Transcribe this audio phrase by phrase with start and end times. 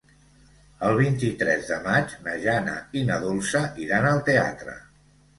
[0.85, 4.75] El vint-i-tres de maig na Jana i na Dolça iran al teatre.